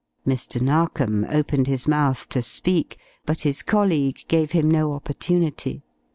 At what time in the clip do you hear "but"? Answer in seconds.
3.23-3.41